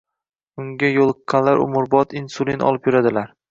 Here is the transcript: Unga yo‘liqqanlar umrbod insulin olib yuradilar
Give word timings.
Unga 0.63 0.89
yo‘liqqanlar 0.93 1.63
umrbod 1.67 2.19
insulin 2.23 2.67
olib 2.73 2.93
yuradilar 2.93 3.33